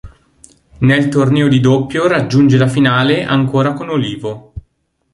Nel 0.79 1.09
torneo 1.09 1.47
di 1.47 1.59
doppio 1.59 2.07
raggiunge 2.07 2.57
la 2.57 2.67
finale 2.67 3.23
ancora 3.23 3.73
con 3.73 3.89
Olivo. 3.89 4.53